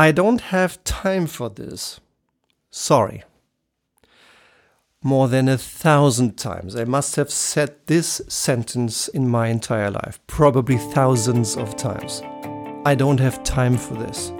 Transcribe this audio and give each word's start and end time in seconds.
I 0.00 0.12
don't 0.12 0.40
have 0.40 0.82
time 0.82 1.26
for 1.26 1.50
this. 1.50 2.00
Sorry. 2.70 3.22
More 5.02 5.28
than 5.28 5.46
a 5.46 5.58
thousand 5.58 6.38
times 6.38 6.74
I 6.74 6.84
must 6.84 7.16
have 7.16 7.30
said 7.30 7.74
this 7.84 8.22
sentence 8.26 9.08
in 9.08 9.28
my 9.28 9.48
entire 9.48 9.90
life, 9.90 10.18
probably 10.26 10.78
thousands 10.78 11.54
of 11.54 11.76
times. 11.76 12.22
I 12.86 12.94
don't 12.94 13.20
have 13.20 13.44
time 13.44 13.76
for 13.76 13.92
this. 13.92 14.30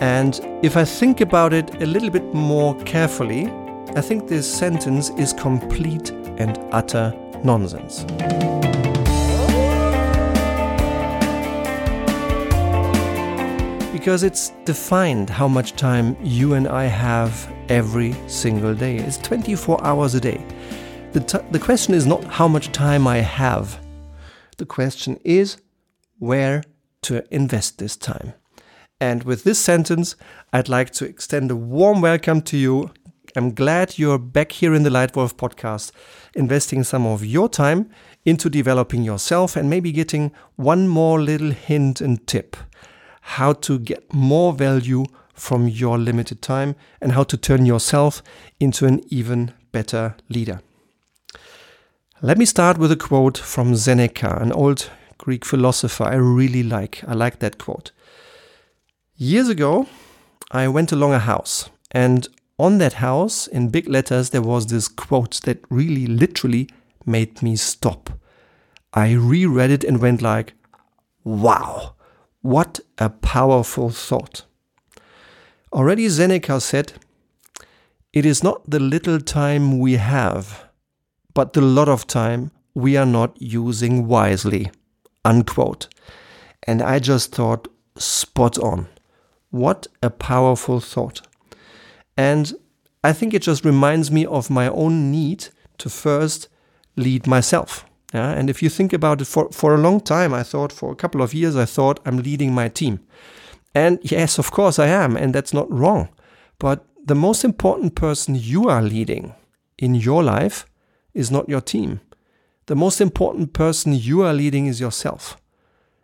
And 0.00 0.38
if 0.62 0.76
I 0.76 0.84
think 0.84 1.20
about 1.20 1.52
it 1.52 1.82
a 1.82 1.86
little 1.86 2.10
bit 2.10 2.32
more 2.32 2.80
carefully, 2.82 3.50
I 3.96 4.02
think 4.02 4.28
this 4.28 4.46
sentence 4.46 5.10
is 5.18 5.32
complete 5.32 6.10
and 6.38 6.56
utter 6.70 7.12
nonsense. 7.42 8.06
Because 14.04 14.22
it's 14.22 14.50
defined 14.66 15.30
how 15.30 15.48
much 15.48 15.76
time 15.76 16.14
you 16.22 16.52
and 16.52 16.68
I 16.68 16.84
have 16.84 17.50
every 17.70 18.14
single 18.26 18.74
day. 18.74 18.98
It's 18.98 19.16
24 19.16 19.82
hours 19.82 20.14
a 20.14 20.20
day. 20.20 20.44
The, 21.14 21.42
the 21.50 21.58
question 21.58 21.94
is 21.94 22.04
not 22.04 22.22
how 22.24 22.46
much 22.46 22.70
time 22.70 23.06
I 23.06 23.20
have, 23.20 23.82
the 24.58 24.66
question 24.66 25.18
is 25.24 25.56
where 26.18 26.62
to 27.04 27.24
invest 27.34 27.78
this 27.78 27.96
time. 27.96 28.34
And 29.00 29.22
with 29.22 29.44
this 29.44 29.58
sentence, 29.58 30.16
I'd 30.52 30.68
like 30.68 30.90
to 30.90 31.06
extend 31.06 31.50
a 31.50 31.56
warm 31.56 32.02
welcome 32.02 32.42
to 32.42 32.58
you. 32.58 32.90
I'm 33.34 33.54
glad 33.54 33.98
you're 33.98 34.18
back 34.18 34.52
here 34.52 34.74
in 34.74 34.82
the 34.82 34.90
Leitwolf 34.90 35.36
podcast, 35.36 35.92
investing 36.34 36.84
some 36.84 37.06
of 37.06 37.24
your 37.24 37.48
time 37.48 37.88
into 38.26 38.50
developing 38.50 39.02
yourself 39.02 39.56
and 39.56 39.70
maybe 39.70 39.92
getting 39.92 40.30
one 40.56 40.88
more 40.88 41.18
little 41.18 41.52
hint 41.52 42.02
and 42.02 42.26
tip 42.26 42.54
how 43.26 43.54
to 43.54 43.78
get 43.78 44.12
more 44.12 44.52
value 44.52 45.04
from 45.32 45.66
your 45.66 45.98
limited 45.98 46.42
time 46.42 46.76
and 47.00 47.12
how 47.12 47.24
to 47.24 47.36
turn 47.36 47.64
yourself 47.64 48.22
into 48.60 48.86
an 48.86 49.02
even 49.08 49.52
better 49.72 50.14
leader. 50.28 50.60
Let 52.20 52.38
me 52.38 52.44
start 52.44 52.78
with 52.78 52.92
a 52.92 52.96
quote 52.96 53.38
from 53.38 53.76
Seneca, 53.76 54.38
an 54.40 54.52
old 54.52 54.90
Greek 55.18 55.44
philosopher 55.44 56.04
I 56.04 56.14
really 56.16 56.62
like. 56.62 57.02
I 57.08 57.14
like 57.14 57.38
that 57.38 57.58
quote. 57.58 57.92
Years 59.16 59.48
ago, 59.48 59.86
I 60.50 60.68
went 60.68 60.92
along 60.92 61.14
a 61.14 61.18
house, 61.18 61.70
and 61.90 62.28
on 62.58 62.78
that 62.78 62.94
house, 62.94 63.46
in 63.46 63.70
big 63.70 63.88
letters, 63.88 64.30
there 64.30 64.42
was 64.42 64.66
this 64.66 64.86
quote 64.86 65.40
that 65.44 65.64
really 65.70 66.06
literally 66.06 66.68
made 67.06 67.42
me 67.42 67.56
stop. 67.56 68.10
I 68.92 69.12
reread 69.12 69.70
it 69.70 69.82
and 69.82 70.00
went 70.00 70.22
like, 70.22 70.52
wow, 71.24 71.94
what 72.44 72.78
a 72.98 73.08
powerful 73.08 73.88
thought. 73.88 74.44
Already 75.72 76.06
Seneca 76.10 76.60
said, 76.60 76.92
It 78.12 78.26
is 78.26 78.44
not 78.44 78.68
the 78.68 78.78
little 78.78 79.18
time 79.18 79.78
we 79.78 79.94
have, 79.94 80.66
but 81.32 81.54
the 81.54 81.62
lot 81.62 81.88
of 81.88 82.06
time 82.06 82.50
we 82.74 82.98
are 82.98 83.06
not 83.06 83.34
using 83.40 84.06
wisely. 84.06 84.70
Unquote. 85.24 85.88
And 86.64 86.82
I 86.82 86.98
just 86.98 87.34
thought, 87.34 87.66
spot 87.96 88.58
on. 88.58 88.88
What 89.48 89.86
a 90.02 90.10
powerful 90.10 90.80
thought. 90.80 91.22
And 92.14 92.52
I 93.02 93.14
think 93.14 93.32
it 93.32 93.40
just 93.40 93.64
reminds 93.64 94.10
me 94.10 94.26
of 94.26 94.50
my 94.50 94.68
own 94.68 95.10
need 95.10 95.48
to 95.78 95.88
first 95.88 96.48
lead 96.94 97.26
myself. 97.26 97.86
Yeah? 98.14 98.30
And 98.30 98.48
if 98.48 98.62
you 98.62 98.70
think 98.70 98.92
about 98.92 99.20
it, 99.20 99.26
for, 99.26 99.50
for 99.50 99.74
a 99.74 99.78
long 99.78 100.00
time, 100.00 100.32
I 100.32 100.44
thought, 100.44 100.72
for 100.72 100.92
a 100.92 100.96
couple 100.96 101.20
of 101.20 101.34
years, 101.34 101.56
I 101.56 101.64
thought 101.64 101.98
I'm 102.06 102.18
leading 102.18 102.54
my 102.54 102.68
team. 102.68 103.00
And 103.74 103.98
yes, 104.02 104.38
of 104.38 104.52
course 104.52 104.78
I 104.78 104.86
am, 104.86 105.16
and 105.16 105.34
that's 105.34 105.52
not 105.52 105.70
wrong. 105.70 106.08
But 106.60 106.86
the 107.04 107.16
most 107.16 107.44
important 107.44 107.96
person 107.96 108.36
you 108.36 108.68
are 108.68 108.82
leading 108.82 109.34
in 109.76 109.96
your 109.96 110.22
life 110.22 110.64
is 111.12 111.30
not 111.30 111.48
your 111.48 111.60
team. 111.60 112.00
The 112.66 112.76
most 112.76 113.00
important 113.00 113.52
person 113.52 113.92
you 113.92 114.22
are 114.22 114.32
leading 114.32 114.66
is 114.66 114.80
yourself. 114.80 115.36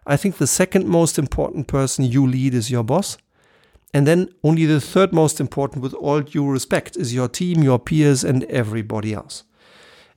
I 0.05 0.17
think 0.17 0.37
the 0.39 0.47
second 0.49 0.89
most 0.89 1.17
important 1.17 1.69
person 1.69 2.05
you 2.05 2.27
lead 2.27 2.55
is 2.55 2.71
your 2.71 2.83
boss. 2.83 3.19
And 3.95 4.07
then 4.07 4.29
only 4.43 4.67
the 4.67 4.81
third 4.81 5.13
most 5.13 5.41
important, 5.41 5.83
with 5.83 5.95
all 5.95 6.21
due 6.21 6.51
respect, 6.51 6.97
is 6.97 7.15
your 7.15 7.29
team, 7.29 7.63
your 7.63 7.79
peers, 7.79 8.25
and 8.25 8.45
everybody 8.45 9.15
else. 9.15 9.45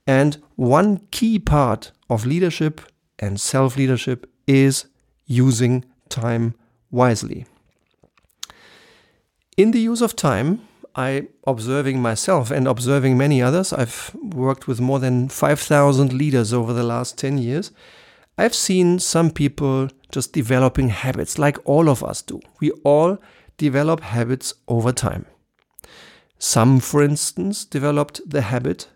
And 0.05 0.41
one 0.55 1.07
key 1.11 1.39
part 1.39 1.91
of 2.09 2.25
leadership 2.25 2.81
and 3.19 3.39
self 3.39 3.77
leadership 3.77 4.29
is 4.47 4.85
using 5.25 5.85
time 6.09 6.55
wisely. 6.91 7.45
In 9.55 9.71
the 9.71 9.79
use 9.79 10.01
of 10.01 10.15
time, 10.15 10.61
I 10.95 11.27
observing 11.47 12.01
myself 12.01 12.51
and 12.51 12.67
observing 12.67 13.17
many 13.17 13.41
others, 13.41 13.73
I've 13.73 14.11
worked 14.15 14.67
with 14.67 14.79
more 14.79 14.99
than 14.99 15.29
5,000 15.29 16.13
leaders 16.13 16.53
over 16.53 16.73
the 16.73 16.83
last 16.83 17.17
10 17.17 17.39
years. 17.39 17.71
I've 18.37 18.53
seen 18.53 18.99
some 18.99 19.31
people 19.31 19.89
just 20.11 20.33
developing 20.33 20.89
habits 20.89 21.39
like 21.39 21.57
all 21.65 21.89
of 21.89 22.03
us 22.03 22.21
do. 22.21 22.41
We 22.59 22.71
all 22.83 23.17
develop 23.57 24.01
habits 24.01 24.53
over 24.67 24.91
time. 24.91 25.25
Some, 26.37 26.79
for 26.79 27.01
instance, 27.01 27.63
developed 27.65 28.21
the 28.25 28.41
habit 28.41 28.87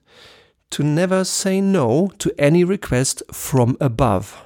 to 0.69 0.83
never 0.83 1.23
say 1.23 1.61
no 1.61 2.11
to 2.19 2.33
any 2.37 2.63
request 2.63 3.23
from 3.31 3.77
above, 3.79 4.45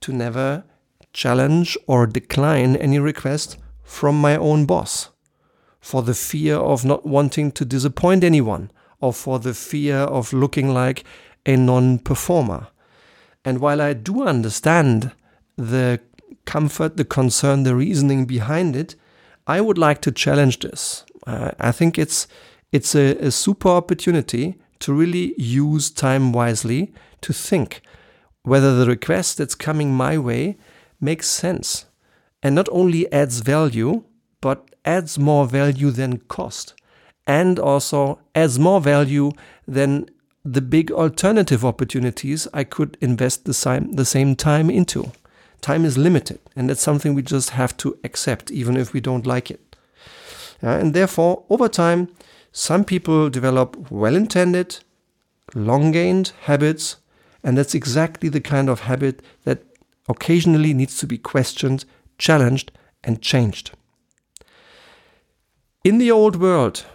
to 0.00 0.12
never 0.12 0.64
challenge 1.12 1.78
or 1.86 2.06
decline 2.06 2.76
any 2.76 2.98
request 2.98 3.56
from 3.82 4.20
my 4.20 4.36
own 4.36 4.66
boss, 4.66 5.10
for 5.80 6.02
the 6.02 6.14
fear 6.14 6.56
of 6.56 6.84
not 6.84 7.06
wanting 7.06 7.50
to 7.52 7.64
disappoint 7.64 8.22
anyone, 8.22 8.70
or 9.00 9.12
for 9.12 9.38
the 9.38 9.54
fear 9.54 9.96
of 9.96 10.32
looking 10.32 10.72
like 10.72 11.04
a 11.44 11.56
non 11.56 11.98
performer. 11.98 12.68
And 13.44 13.60
while 13.60 13.80
I 13.80 13.92
do 13.92 14.24
understand 14.24 15.12
the 15.56 16.00
comfort, 16.44 16.96
the 16.96 17.04
concern, 17.04 17.62
the 17.62 17.76
reasoning 17.76 18.26
behind 18.26 18.74
it, 18.74 18.96
I 19.46 19.60
would 19.60 19.78
like 19.78 20.00
to 20.02 20.12
challenge 20.12 20.60
this. 20.60 21.04
Uh, 21.26 21.52
I 21.58 21.72
think 21.72 21.98
it's 21.98 22.26
it's 22.72 22.94
a, 22.94 23.16
a 23.18 23.30
super 23.30 23.68
opportunity 23.68 24.58
to 24.80 24.92
really 24.92 25.34
use 25.40 25.90
time 25.90 26.32
wisely 26.32 26.92
to 27.22 27.32
think 27.32 27.80
whether 28.42 28.76
the 28.76 28.86
request 28.86 29.38
that's 29.38 29.54
coming 29.54 29.92
my 29.92 30.16
way 30.16 30.56
makes 31.00 31.28
sense 31.28 31.86
and 32.42 32.54
not 32.54 32.68
only 32.70 33.10
adds 33.12 33.40
value, 33.40 34.04
but 34.40 34.70
adds 34.84 35.18
more 35.18 35.46
value 35.46 35.90
than 35.90 36.18
cost 36.18 36.74
and 37.26 37.58
also 37.58 38.20
adds 38.34 38.58
more 38.58 38.80
value 38.80 39.32
than 39.66 40.08
the 40.44 40.62
big 40.62 40.92
alternative 40.92 41.64
opportunities 41.64 42.46
I 42.54 42.62
could 42.62 42.96
invest 43.00 43.44
the 43.46 43.54
same, 43.54 43.92
the 43.92 44.04
same 44.04 44.36
time 44.36 44.70
into. 44.70 45.10
Time 45.60 45.84
is 45.84 45.98
limited, 45.98 46.38
and 46.54 46.70
that's 46.70 46.82
something 46.82 47.14
we 47.14 47.22
just 47.22 47.50
have 47.50 47.76
to 47.78 47.98
accept, 48.04 48.52
even 48.52 48.76
if 48.76 48.92
we 48.92 49.00
don't 49.00 49.26
like 49.26 49.50
it. 49.50 49.60
and 50.62 50.94
therefore, 50.94 51.44
over 51.50 51.68
time, 51.68 52.08
some 52.58 52.86
people 52.86 53.28
develop 53.28 53.90
well 53.90 54.16
intended, 54.16 54.78
long 55.54 55.92
gained 55.92 56.32
habits, 56.44 56.96
and 57.44 57.58
that's 57.58 57.74
exactly 57.74 58.30
the 58.30 58.40
kind 58.40 58.70
of 58.70 58.80
habit 58.80 59.20
that 59.44 59.62
occasionally 60.08 60.72
needs 60.72 60.96
to 60.96 61.06
be 61.06 61.18
questioned, 61.18 61.84
challenged, 62.16 62.72
and 63.04 63.20
changed. 63.20 63.72
In 65.84 65.98
the 65.98 66.10
old 66.10 66.36
world, 66.36 66.86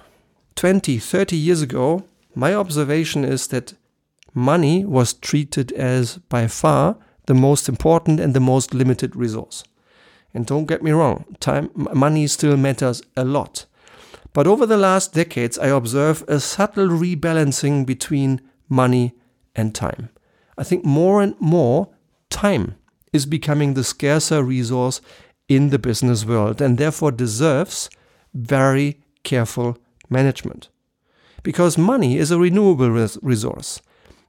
20, 0.55 0.97
30 0.97 1.35
years 1.35 1.61
ago, 1.61 2.05
my 2.33 2.55
observation 2.55 3.23
is 3.23 3.45
that 3.49 3.75
money 4.33 4.83
was 4.83 5.13
treated 5.13 5.71
as 5.73 6.17
by 6.17 6.47
far 6.47 6.97
the 7.27 7.35
most 7.35 7.69
important 7.69 8.19
and 8.19 8.33
the 8.33 8.39
most 8.39 8.73
limited 8.73 9.15
resource. 9.15 9.63
And 10.33 10.43
don't 10.43 10.65
get 10.65 10.81
me 10.81 10.89
wrong, 10.89 11.25
time, 11.39 11.69
money 11.75 12.25
still 12.25 12.57
matters 12.57 13.03
a 13.15 13.23
lot. 13.23 13.67
But 14.33 14.47
over 14.47 14.65
the 14.65 14.77
last 14.77 15.13
decades, 15.13 15.57
I 15.57 15.67
observe 15.67 16.23
a 16.27 16.39
subtle 16.39 16.87
rebalancing 16.87 17.85
between 17.85 18.41
money 18.69 19.13
and 19.55 19.75
time. 19.75 20.09
I 20.57 20.63
think 20.63 20.85
more 20.85 21.21
and 21.21 21.35
more 21.39 21.89
time 22.29 22.75
is 23.11 23.25
becoming 23.25 23.73
the 23.73 23.83
scarcer 23.83 24.43
resource 24.43 25.01
in 25.49 25.69
the 25.69 25.79
business 25.79 26.25
world 26.25 26.61
and 26.61 26.77
therefore 26.77 27.11
deserves 27.11 27.89
very 28.33 29.01
careful 29.23 29.77
management. 30.09 30.69
Because 31.43 31.77
money 31.77 32.17
is 32.17 32.31
a 32.31 32.39
renewable 32.39 32.89
res- 32.89 33.17
resource. 33.21 33.81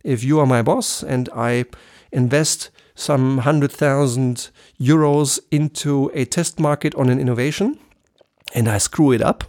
If 0.03 0.25
you 0.25 0.41
are 0.41 0.47
my 0.47 0.63
boss 0.63 1.05
and 1.05 1.29
I 1.35 1.67
invest 2.11 2.71
some 2.95 3.37
100,000 3.37 4.51
euros 4.81 5.39
into 5.51 6.11
a 6.13 6.25
test 6.25 6.59
market 6.59 6.95
on 6.97 7.09
an 7.09 7.21
innovation 7.21 7.79
and 8.55 8.69
I 8.69 8.79
screw 8.79 9.13
it 9.13 9.23
up, 9.23 9.45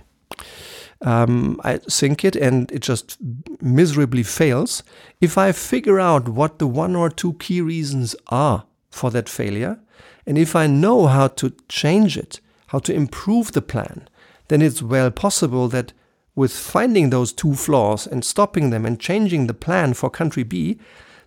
um, 1.02 1.60
I 1.64 1.78
think 1.78 2.24
it 2.24 2.36
and 2.36 2.72
it 2.72 2.82
just 2.82 3.18
miserably 3.62 4.24
fails. 4.24 4.84
If 5.20 5.38
I 5.38 5.52
figure 5.52 6.00
out 6.00 6.30
what 6.30 6.60
the 6.60 6.68
one 6.68 6.96
or 6.96 7.10
two 7.10 7.34
key 7.34 7.62
reasons 7.62 8.16
are 8.28 8.66
for 8.90 9.12
that 9.12 9.30
failure, 9.30 9.80
and 10.26 10.38
if 10.38 10.56
I 10.56 10.68
know 10.68 11.08
how 11.08 11.28
to 11.28 11.54
change 11.68 12.18
it, 12.18 12.40
how 12.68 12.80
to 12.80 12.94
improve 12.94 13.52
the 13.52 13.62
plan, 13.62 14.08
then 14.48 14.62
it's 14.62 14.82
well 14.82 15.12
possible 15.12 15.68
that 15.70 15.94
with 16.36 16.52
finding 16.52 17.10
those 17.10 17.34
two 17.34 17.54
flaws 17.54 18.08
and 18.08 18.26
stopping 18.26 18.70
them 18.70 18.86
and 18.86 19.00
changing 19.00 19.48
the 19.48 19.54
plan 19.54 19.94
for 19.94 20.10
country 20.10 20.44
B, 20.44 20.80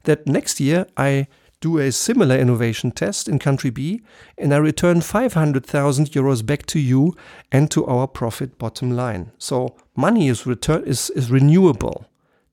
that 0.05 0.26
next 0.26 0.58
year 0.58 0.87
I 0.97 1.29
do 1.61 1.79
a 1.79 1.91
similar 1.91 2.37
innovation 2.37 2.91
test 2.91 3.29
in 3.29 3.38
country 3.38 3.70
B 3.70 4.03
and 4.37 4.53
I 4.53 4.58
return 4.58 5.00
500,000 5.00 6.11
euros 6.11 6.44
back 6.44 6.67
to 6.67 6.79
you 6.79 7.14
and 7.50 7.70
to 7.70 7.87
our 7.87 8.06
profit 8.06 8.58
bottom 8.58 8.91
line. 8.91 9.32
So 9.38 9.76
money 9.97 10.29
is 10.29 10.47
return 10.47 10.85
is, 10.85 11.11
is 11.11 11.31
renewable. 11.31 12.06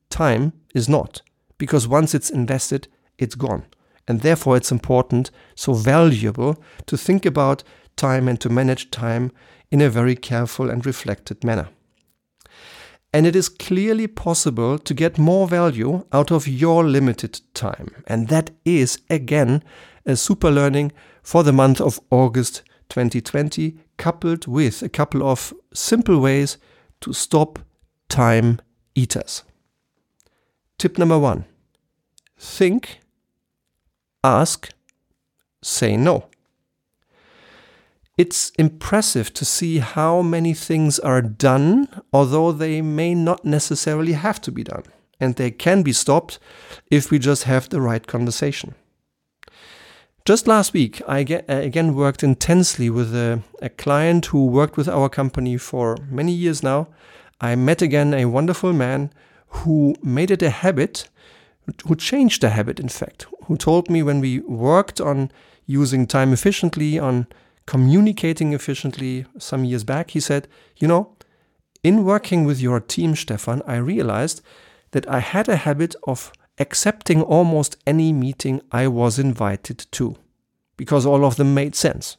Time 0.10 0.54
is 0.74 0.88
not 0.88 1.22
because 1.58 1.88
once 1.88 2.14
it's 2.14 2.30
invested, 2.30 2.88
it's 3.18 3.36
gone. 3.36 3.66
And 4.08 4.22
therefore 4.22 4.58
it's 4.58 4.72
important, 4.72 5.32
so 5.56 5.74
valuable 5.74 6.62
to 6.88 6.98
think 6.98 7.26
about 7.26 7.64
time 7.96 8.28
and 8.28 8.40
to 8.42 8.50
manage 8.50 8.92
time 8.92 9.32
in 9.72 9.82
a 9.82 9.90
very 9.90 10.16
careful 10.16 10.70
and 10.70 10.86
reflected 10.86 11.44
manner. 11.44 11.70
And 13.14 13.28
it 13.28 13.36
is 13.36 13.48
clearly 13.48 14.08
possible 14.08 14.80
to 14.80 14.94
get 14.94 15.20
more 15.20 15.48
value 15.48 16.04
out 16.12 16.32
of 16.32 16.48
your 16.48 16.84
limited 16.84 17.42
time. 17.54 18.04
And 18.08 18.28
that 18.30 18.50
is, 18.66 19.00
again, 19.10 19.64
a 20.06 20.16
super 20.16 20.50
learning 20.50 20.92
for 21.22 21.44
the 21.44 21.54
month 21.54 21.80
of 21.80 22.00
August 22.10 22.64
2020, 22.90 23.78
coupled 23.98 24.48
with 24.48 24.82
a 24.82 24.90
couple 24.90 25.24
of 25.24 25.54
simple 25.74 26.20
ways 26.20 26.58
to 27.02 27.14
stop 27.14 27.60
time 28.10 28.60
eaters. 28.96 29.44
Tip 30.78 30.98
number 30.98 31.20
one 31.20 31.46
think, 32.38 33.00
ask, 34.24 34.70
say 35.62 35.96
no. 35.96 36.28
It's 38.16 38.52
impressive 38.60 39.34
to 39.34 39.44
see 39.44 39.80
how 39.80 40.22
many 40.22 40.54
things 40.54 41.00
are 41.00 41.22
done, 41.22 41.88
although 42.12 42.52
they 42.52 42.82
may 42.82 43.16
not 43.16 43.44
necessarily 43.44 44.14
have 44.14 44.40
to 44.42 44.52
be 44.52 44.64
done. 44.64 44.84
And 45.20 45.36
they 45.36 45.50
can 45.50 45.82
be 45.82 45.94
stopped 45.94 46.38
if 46.92 47.10
we 47.10 47.18
just 47.18 47.44
have 47.44 47.70
the 47.70 47.82
right 47.82 48.06
conversation. 48.06 48.76
Just 50.26 50.48
last 50.48 50.74
week, 50.74 51.02
I 51.08 51.24
uh, 51.24 51.42
again 51.48 51.96
worked 51.96 52.24
intensely 52.24 52.90
with 52.90 53.16
a, 53.16 53.42
a, 53.62 53.70
client 53.70 54.28
who 54.28 54.46
worked 54.46 54.78
with 54.78 54.88
our 54.88 55.10
company 55.10 55.58
for 55.58 55.98
many 56.10 56.32
years 56.32 56.64
now. 56.64 56.88
I 57.42 57.56
met 57.56 57.82
again 57.82 58.14
a 58.14 58.26
wonderful 58.26 58.72
man 58.72 59.12
who 59.48 59.96
made 60.02 60.32
it 60.32 60.42
a 60.42 60.50
habit, 60.50 61.10
who 61.88 61.96
changed 61.96 62.42
the 62.42 62.52
habit, 62.52 62.80
in 62.80 62.90
fact, 62.90 63.26
who 63.46 63.58
told 63.58 63.90
me 63.90 64.02
when 64.02 64.22
we 64.22 64.40
worked 64.40 65.02
on 65.02 65.30
using 65.66 66.08
time 66.08 66.32
efficiently, 66.32 66.98
on 66.98 67.28
communicating 67.66 68.54
efficiently 68.54 69.26
some 69.38 69.64
years 69.64 69.84
back, 69.84 70.12
he 70.12 70.20
said, 70.20 70.48
You 70.78 70.88
know, 70.88 71.16
in 71.84 72.06
working 72.06 72.46
with 72.46 72.62
your 72.62 72.80
team, 72.80 73.16
Stefan, 73.16 73.62
I 73.68 73.78
realized 73.78 74.42
that 74.92 75.08
I 75.10 75.20
had 75.20 75.50
a 75.50 75.58
habit 75.58 75.96
of 76.08 76.32
accepting 76.60 77.22
almost 77.22 77.78
any 77.86 78.14
meeting 78.14 78.62
I 78.72 78.88
was 78.88 79.20
invited 79.20 79.86
to 79.92 80.16
because 80.78 81.06
all 81.06 81.26
of 81.26 81.36
them 81.36 81.54
made 81.54 81.76
sense. 81.76 82.18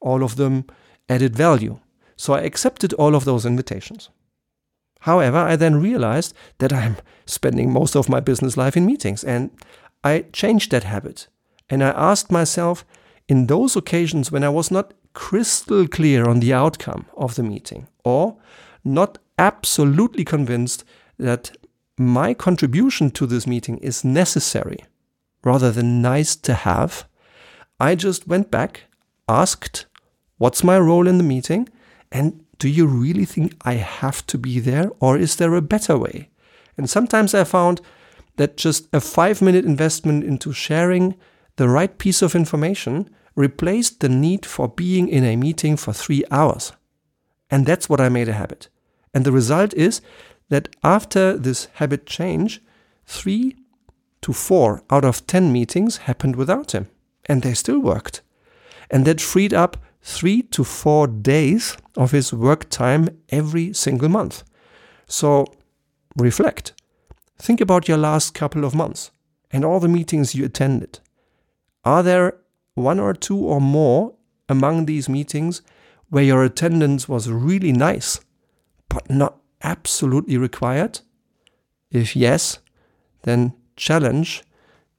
All 0.00 0.22
of 0.22 0.36
them 0.36 0.64
added 1.08 1.36
value. 1.36 1.78
So 2.16 2.34
I 2.34 2.40
accepted 2.40 2.92
all 2.94 3.14
of 3.14 3.24
those 3.24 3.46
invitations. 3.46 4.10
However, 5.00 5.38
I 5.38 5.56
then 5.56 5.80
realized 5.80 6.34
that 6.58 6.72
I'm 6.72 6.96
spending 7.24 7.72
most 7.72 7.96
of 7.96 8.08
my 8.08 8.20
business 8.20 8.56
life 8.56 8.76
in 8.76 8.84
meetings 8.86 9.24
and 9.24 9.50
I 10.04 10.26
changed 10.32 10.70
that 10.72 10.84
habit. 10.84 11.28
And 11.68 11.82
I 11.82 11.90
asked 11.90 12.30
myself, 12.30 12.84
in 13.30 13.46
those 13.46 13.76
occasions 13.76 14.32
when 14.32 14.42
I 14.42 14.48
was 14.48 14.72
not 14.72 14.92
crystal 15.14 15.86
clear 15.86 16.28
on 16.28 16.40
the 16.40 16.52
outcome 16.52 17.06
of 17.16 17.36
the 17.36 17.44
meeting 17.44 17.86
or 18.02 18.36
not 18.84 19.18
absolutely 19.38 20.24
convinced 20.24 20.82
that 21.16 21.56
my 21.96 22.34
contribution 22.34 23.12
to 23.12 23.26
this 23.26 23.46
meeting 23.46 23.78
is 23.78 24.02
necessary 24.04 24.80
rather 25.44 25.70
than 25.70 26.02
nice 26.02 26.34
to 26.34 26.54
have, 26.54 27.04
I 27.78 27.94
just 27.94 28.26
went 28.26 28.50
back, 28.50 28.86
asked, 29.28 29.86
What's 30.38 30.64
my 30.64 30.78
role 30.80 31.06
in 31.06 31.18
the 31.18 31.30
meeting? 31.34 31.68
And 32.10 32.44
do 32.58 32.68
you 32.68 32.88
really 32.88 33.26
think 33.26 33.54
I 33.62 33.74
have 33.74 34.26
to 34.26 34.38
be 34.38 34.58
there 34.58 34.90
or 34.98 35.16
is 35.16 35.36
there 35.36 35.54
a 35.54 35.62
better 35.62 35.96
way? 35.96 36.30
And 36.76 36.90
sometimes 36.90 37.32
I 37.32 37.44
found 37.44 37.80
that 38.38 38.56
just 38.56 38.88
a 38.92 39.00
five 39.00 39.40
minute 39.40 39.64
investment 39.64 40.24
into 40.24 40.52
sharing 40.52 41.14
the 41.54 41.68
right 41.68 41.96
piece 41.96 42.22
of 42.22 42.34
information 42.34 43.08
replaced 43.34 44.00
the 44.00 44.08
need 44.08 44.44
for 44.44 44.68
being 44.68 45.08
in 45.08 45.24
a 45.24 45.36
meeting 45.36 45.76
for 45.76 45.92
three 45.92 46.24
hours. 46.30 46.72
And 47.50 47.66
that's 47.66 47.88
what 47.88 48.00
I 48.00 48.08
made 48.08 48.28
a 48.28 48.34
habit. 48.34 48.68
And 49.12 49.24
the 49.24 49.32
result 49.32 49.74
is 49.74 50.00
that 50.48 50.68
after 50.82 51.36
this 51.36 51.66
habit 51.74 52.06
change, 52.06 52.62
three 53.06 53.56
to 54.22 54.32
four 54.32 54.82
out 54.90 55.04
of 55.04 55.26
10 55.26 55.52
meetings 55.52 55.98
happened 55.98 56.36
without 56.36 56.72
him. 56.72 56.88
And 57.26 57.42
they 57.42 57.54
still 57.54 57.80
worked. 57.80 58.22
And 58.90 59.04
that 59.06 59.20
freed 59.20 59.54
up 59.54 59.76
three 60.02 60.42
to 60.42 60.64
four 60.64 61.06
days 61.06 61.76
of 61.96 62.10
his 62.10 62.32
work 62.32 62.68
time 62.70 63.08
every 63.28 63.72
single 63.72 64.08
month. 64.08 64.42
So 65.06 65.46
reflect. 66.16 66.72
Think 67.38 67.60
about 67.60 67.88
your 67.88 67.98
last 67.98 68.34
couple 68.34 68.64
of 68.64 68.74
months 68.74 69.10
and 69.50 69.64
all 69.64 69.80
the 69.80 69.88
meetings 69.88 70.34
you 70.34 70.44
attended. 70.44 71.00
Are 71.84 72.02
there 72.02 72.34
one 72.74 73.00
or 73.00 73.14
two 73.14 73.38
or 73.38 73.60
more 73.60 74.14
among 74.48 74.86
these 74.86 75.08
meetings 75.08 75.62
where 76.08 76.24
your 76.24 76.44
attendance 76.44 77.08
was 77.08 77.30
really 77.30 77.72
nice, 77.72 78.20
but 78.88 79.08
not 79.08 79.36
absolutely 79.62 80.36
required? 80.36 81.00
If 81.90 82.16
yes, 82.16 82.58
then 83.22 83.54
challenge 83.76 84.42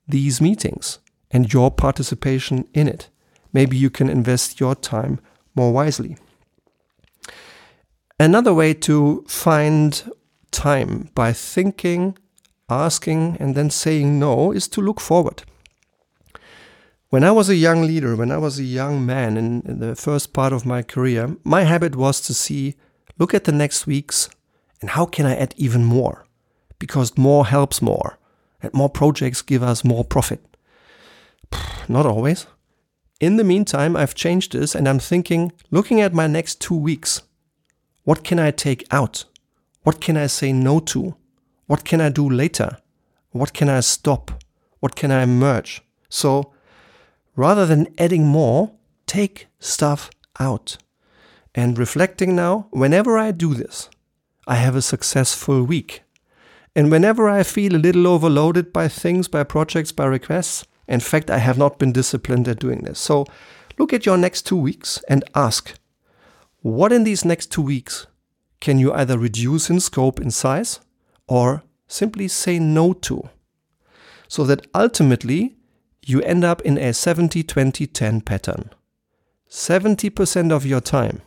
these 0.07 0.41
meetings 0.41 0.99
and 1.29 1.51
your 1.51 1.71
participation 1.71 2.67
in 2.73 2.87
it. 2.87 3.09
Maybe 3.53 3.77
you 3.77 3.89
can 3.89 4.09
invest 4.09 4.59
your 4.59 4.75
time 4.75 5.19
more 5.55 5.71
wisely. 5.71 6.17
Another 8.19 8.53
way 8.53 8.73
to 8.75 9.25
find 9.27 10.11
time 10.51 11.09
by 11.15 11.33
thinking, 11.33 12.17
asking, 12.69 13.37
and 13.39 13.55
then 13.55 13.69
saying 13.69 14.19
no 14.19 14.51
is 14.51 14.67
to 14.69 14.81
look 14.81 14.99
forward. 14.99 15.43
When 17.11 17.25
I 17.25 17.31
was 17.31 17.49
a 17.49 17.57
young 17.57 17.81
leader, 17.81 18.15
when 18.15 18.31
I 18.31 18.37
was 18.37 18.57
a 18.57 18.63
young 18.63 19.05
man 19.05 19.35
in, 19.35 19.63
in, 19.65 19.79
the 19.79 19.97
first 19.97 20.31
part 20.31 20.53
of 20.53 20.65
my 20.65 20.81
career, 20.81 21.35
my 21.43 21.63
habit 21.63 21.93
was 21.97 22.21
to 22.21 22.33
see, 22.33 22.75
look 23.19 23.33
at 23.33 23.43
the 23.43 23.51
next 23.51 23.85
weeks, 23.85 24.29
and 24.79 24.91
how 24.91 25.05
can 25.05 25.25
I 25.25 25.35
add 25.35 25.53
even 25.57 25.83
more? 25.83 26.25
Because 26.79 27.17
more 27.17 27.47
helps 27.47 27.81
more, 27.81 28.17
and 28.61 28.73
more 28.73 28.89
projects 28.89 29.41
give 29.41 29.61
us 29.61 29.83
more 29.83 30.05
profit. 30.05 30.39
Not 31.89 32.05
always. 32.05 32.47
In 33.19 33.35
the 33.35 33.43
meantime, 33.43 33.97
I've 33.97 34.15
changed 34.15 34.53
this 34.53 34.73
and 34.73 34.87
I'm 34.87 34.99
thinking, 34.99 35.51
looking 35.69 35.99
at 35.99 36.13
my 36.13 36.27
next 36.27 36.61
two 36.61 36.77
weeks, 36.77 37.23
what 38.05 38.23
can 38.23 38.39
I 38.39 38.51
take 38.51 38.87
out? 38.89 39.25
What 39.83 39.99
can 39.99 40.15
I 40.15 40.27
say 40.27 40.53
no 40.53 40.79
to? 40.79 41.17
What 41.67 41.83
can 41.83 41.99
I 41.99 42.07
do 42.07 42.29
later? 42.29 42.77
What 43.31 43.51
can 43.51 43.67
I 43.67 43.81
stop? 43.81 44.31
What 44.79 44.95
can 44.95 45.11
I 45.11 45.25
merge? 45.25 45.81
So, 46.07 46.53
rather 47.35 47.65
than 47.65 47.93
adding 47.97 48.27
more, 48.27 48.71
take 49.05 49.47
stuff 49.59 50.09
out. 50.39 50.77
And 51.53 51.77
reflecting 51.77 52.35
now, 52.35 52.67
whenever 52.71 53.17
I 53.17 53.31
do 53.31 53.53
this, 53.53 53.89
I 54.47 54.55
have 54.55 54.75
a 54.75 54.81
successful 54.81 55.63
week. 55.63 56.03
And 56.75 56.89
whenever 56.89 57.29
I 57.29 57.43
feel 57.43 57.75
a 57.75 57.77
little 57.77 58.07
overloaded 58.07 58.71
by 58.71 58.87
things, 58.87 59.27
by 59.27 59.43
projects, 59.43 59.91
by 59.91 60.05
requests, 60.05 60.65
in 60.87 60.99
fact, 60.99 61.29
I 61.29 61.39
have 61.39 61.57
not 61.57 61.79
been 61.79 61.91
disciplined 61.91 62.47
at 62.47 62.59
doing 62.59 62.83
this. 62.83 62.99
So 62.99 63.25
look 63.77 63.93
at 63.93 64.05
your 64.05 64.17
next 64.17 64.43
two 64.43 64.57
weeks 64.57 65.03
and 65.09 65.23
ask 65.35 65.73
what 66.61 66.93
in 66.93 67.03
these 67.03 67.25
next 67.25 67.51
two 67.51 67.61
weeks 67.61 68.07
can 68.59 68.77
you 68.77 68.93
either 68.93 69.17
reduce 69.17 69.69
in 69.69 69.79
scope, 69.79 70.21
in 70.21 70.29
size, 70.29 70.79
or 71.27 71.63
simply 71.87 72.27
say 72.27 72.59
no 72.59 72.93
to? 72.93 73.29
So 74.27 74.43
that 74.45 74.67
ultimately 74.75 75.55
you 76.11 76.21
end 76.21 76.43
up 76.43 76.61
in 76.61 76.77
a 76.77 76.93
70 76.93 77.43
20 77.43 77.87
10 77.87 78.21
pattern. 78.21 78.69
70% 79.49 80.51
of 80.51 80.65
your 80.65 80.81
time 80.81 81.21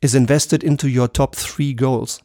is 0.00 0.14
invested 0.14 0.64
into 0.64 0.88
your 0.88 1.08
top 1.08 1.36
three 1.36 1.72
goals. 1.72 2.20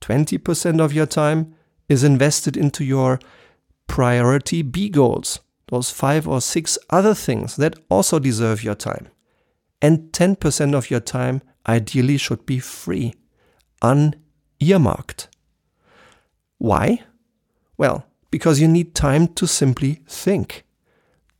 20% 0.00 0.80
of 0.80 0.92
your 0.92 1.06
time 1.06 1.54
is 1.88 2.04
invested 2.04 2.56
into 2.56 2.84
your 2.84 3.18
priority 3.86 4.62
B 4.62 4.88
goals, 4.88 5.40
those 5.68 5.90
five 5.90 6.28
or 6.28 6.40
six 6.40 6.78
other 6.90 7.14
things 7.14 7.56
that 7.56 7.76
also 7.88 8.18
deserve 8.18 8.62
your 8.62 8.74
time. 8.74 9.08
And 9.80 10.12
10% 10.12 10.74
of 10.74 10.90
your 10.90 11.00
time 11.00 11.42
ideally 11.66 12.16
should 12.16 12.46
be 12.46 12.58
free, 12.58 13.14
unearmarked. 13.82 15.28
Why? 16.58 17.02
Well, 17.76 18.06
because 18.30 18.60
you 18.60 18.68
need 18.68 18.94
time 18.94 19.28
to 19.34 19.46
simply 19.46 20.00
think 20.06 20.64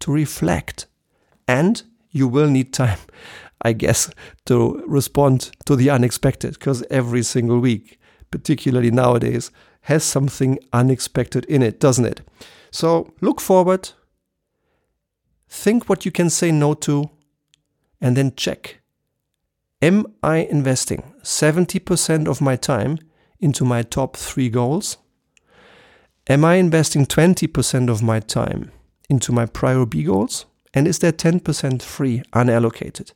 to 0.04 0.12
reflect. 0.12 0.86
And 1.48 1.82
you 2.10 2.28
will 2.28 2.48
need 2.48 2.72
time, 2.74 2.98
I 3.62 3.72
guess, 3.72 4.10
to 4.44 4.84
respond 4.86 5.50
to 5.64 5.76
the 5.76 5.88
unexpected 5.88 6.54
because 6.54 6.84
every 6.90 7.22
single 7.22 7.58
week, 7.58 7.98
particularly 8.30 8.90
nowadays, 8.90 9.50
has 9.82 10.04
something 10.04 10.58
unexpected 10.74 11.46
in 11.46 11.62
it, 11.62 11.80
doesn't 11.80 12.04
it? 12.04 12.20
So 12.70 13.14
look 13.22 13.40
forward, 13.40 13.90
think 15.48 15.88
what 15.88 16.04
you 16.04 16.12
can 16.12 16.28
say 16.28 16.52
no 16.52 16.74
to, 16.74 17.10
and 18.00 18.14
then 18.14 18.34
check. 18.36 18.80
Am 19.80 20.06
I 20.22 20.36
investing 20.38 21.14
70% 21.22 22.28
of 22.28 22.42
my 22.42 22.56
time 22.56 22.98
into 23.40 23.64
my 23.64 23.82
top 23.82 24.16
three 24.16 24.50
goals? 24.50 24.98
Am 26.26 26.44
I 26.44 26.56
investing 26.56 27.06
20% 27.06 27.90
of 27.90 28.02
my 28.02 28.20
time 28.20 28.70
into 29.08 29.32
my 29.32 29.46
prior 29.46 29.86
B 29.86 30.02
goals? 30.04 30.46
And 30.72 30.88
is 30.88 30.98
there 30.98 31.12
10% 31.12 31.82
free 31.82 32.22
unallocated? 32.32 33.12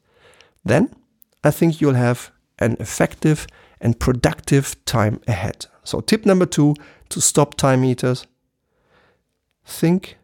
Then 0.64 0.94
I 1.42 1.50
think 1.50 1.80
you'll 1.80 1.94
have 1.94 2.30
an 2.58 2.76
effective 2.80 3.46
and 3.80 3.98
productive 3.98 4.84
time 4.84 5.20
ahead. 5.26 5.66
So, 5.84 6.00
tip 6.00 6.26
number 6.26 6.46
two 6.46 6.74
to 7.08 7.20
stop 7.20 7.54
time 7.54 7.84
eaters 7.84 8.26
think, 9.64 10.18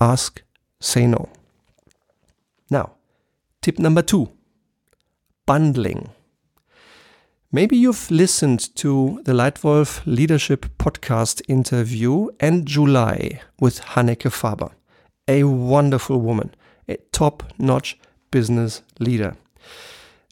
ask, 0.00 0.42
say 0.80 1.06
no. 1.06 1.28
Now, 2.70 2.92
tip 3.62 3.78
number 3.78 4.02
two 4.02 4.30
bundling. 5.46 6.10
Maybe 7.52 7.76
you've 7.76 8.10
listened 8.10 8.74
to 8.76 9.20
the 9.24 9.32
Leitwolf 9.32 10.02
Leadership 10.06 10.66
Podcast 10.78 11.40
interview 11.48 12.28
and 12.40 12.66
July 12.66 13.40
with 13.60 13.80
Hanneke 13.80 14.32
Faber, 14.32 14.70
a 15.28 15.44
wonderful 15.44 16.20
woman, 16.20 16.54
a 16.88 16.96
top 17.12 17.42
notch 17.58 17.98
business 18.30 18.82
leader. 18.98 19.36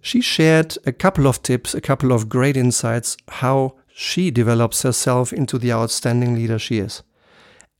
She 0.02 0.20
shared 0.20 0.76
a 0.84 0.92
couple 0.92 1.26
of 1.26 1.42
tips, 1.42 1.74
a 1.74 1.80
couple 1.80 2.12
of 2.12 2.28
great 2.28 2.56
insights 2.56 3.16
how 3.28 3.74
she 3.94 4.30
develops 4.30 4.82
herself 4.82 5.32
into 5.32 5.58
the 5.58 5.72
outstanding 5.72 6.34
leader 6.34 6.58
she 6.58 6.78
is. 6.78 7.02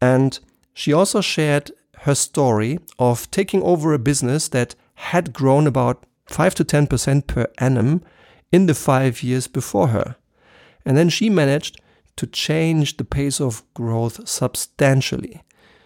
And 0.01 0.39
she 0.75 0.93
also 0.93 1.21
shared 1.21 1.73
her 2.01 2.15
story 2.15 2.79
of 2.99 3.31
taking 3.31 3.63
over 3.63 3.93
a 3.93 3.99
business 3.99 4.49
that 4.49 4.75
had 4.95 5.33
grown 5.33 5.67
about 5.67 6.05
5 6.27 6.55
to 6.57 6.65
10% 6.65 7.27
per 7.27 7.47
annum 7.59 8.03
in 8.51 8.67
the 8.67 8.75
five 8.75 9.23
years 9.23 9.49
before 9.49 9.89
her. 9.89 10.17
And 10.85 10.97
then 10.97 11.09
she 11.09 11.31
managed 11.31 11.81
to 12.17 12.27
change 12.27 12.97
the 12.97 13.05
pace 13.05 13.41
of 13.41 13.63
growth 13.75 14.29
substantially. 14.29 15.43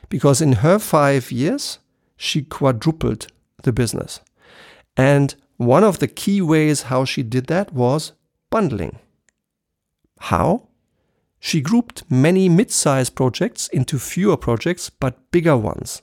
Because 0.08 0.40
in 0.40 0.54
her 0.54 0.78
five 0.78 1.32
years, 1.32 1.78
she 2.16 2.42
quadrupled 2.42 3.26
the 3.62 3.72
business. 3.72 4.20
And 4.96 5.34
one 5.56 5.84
of 5.84 5.98
the 5.98 6.08
key 6.08 6.40
ways 6.40 6.82
how 6.82 7.04
she 7.04 7.22
did 7.22 7.46
that 7.46 7.72
was 7.72 8.12
bundling. 8.50 8.98
How? 10.18 10.68
She 11.38 11.60
grouped 11.60 12.10
many 12.10 12.48
mid 12.48 12.70
sized 12.70 13.14
projects 13.14 13.68
into 13.68 13.98
fewer 13.98 14.36
projects 14.36 14.90
but 14.90 15.30
bigger 15.30 15.56
ones. 15.56 16.02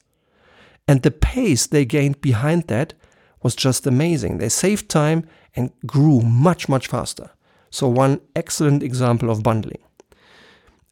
And 0.87 1.01
the 1.01 1.11
pace 1.11 1.65
they 1.65 1.85
gained 1.85 2.21
behind 2.21 2.67
that 2.67 2.93
was 3.41 3.55
just 3.55 3.87
amazing. 3.87 4.37
They 4.37 4.49
saved 4.49 4.89
time 4.89 5.27
and 5.55 5.71
grew 5.85 6.21
much, 6.21 6.67
much 6.67 6.87
faster. 6.87 7.29
So, 7.69 7.87
one 7.87 8.21
excellent 8.35 8.83
example 8.83 9.29
of 9.29 9.43
bundling. 9.43 9.81